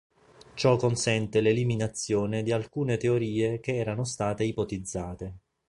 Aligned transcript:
Ciò 0.55 0.77
consente 0.77 1.41
l'eliminazione 1.41 2.41
di 2.41 2.51
alcune 2.51 2.97
teorie 2.97 3.59
che 3.59 3.75
erano 3.77 4.03
state 4.03 4.43
ipotizzate. 4.43 5.37